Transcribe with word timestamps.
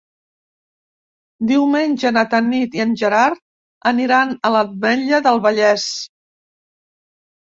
Diumenge 1.49 2.11
na 2.15 2.23
Tanit 2.31 2.77
i 2.77 2.81
en 2.85 2.95
Gerard 3.01 3.41
aniran 3.91 4.31
a 4.33 4.51
l'Ametlla 4.55 5.21
del 5.29 5.43
Vallès. 5.45 5.85